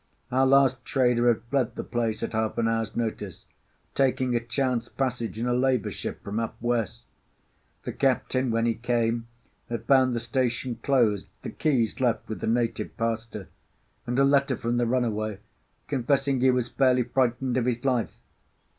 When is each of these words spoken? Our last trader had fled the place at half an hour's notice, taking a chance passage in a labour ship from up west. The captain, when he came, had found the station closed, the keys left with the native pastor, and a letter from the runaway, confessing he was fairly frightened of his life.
Our 0.31 0.47
last 0.47 0.83
trader 0.83 1.27
had 1.27 1.43
fled 1.51 1.75
the 1.75 1.83
place 1.83 2.23
at 2.23 2.31
half 2.31 2.57
an 2.57 2.67
hour's 2.67 2.95
notice, 2.95 3.45
taking 3.93 4.33
a 4.35 4.39
chance 4.39 4.89
passage 4.89 5.37
in 5.37 5.45
a 5.45 5.53
labour 5.53 5.91
ship 5.91 6.23
from 6.23 6.39
up 6.39 6.55
west. 6.59 7.03
The 7.83 7.93
captain, 7.93 8.49
when 8.49 8.65
he 8.65 8.73
came, 8.73 9.27
had 9.69 9.85
found 9.85 10.15
the 10.15 10.19
station 10.19 10.77
closed, 10.81 11.27
the 11.43 11.51
keys 11.51 11.99
left 11.99 12.27
with 12.27 12.39
the 12.39 12.47
native 12.47 12.97
pastor, 12.97 13.49
and 14.07 14.17
a 14.17 14.23
letter 14.23 14.57
from 14.57 14.77
the 14.77 14.87
runaway, 14.87 15.37
confessing 15.87 16.41
he 16.41 16.49
was 16.49 16.67
fairly 16.67 17.03
frightened 17.03 17.55
of 17.57 17.65
his 17.67 17.85
life. 17.85 18.15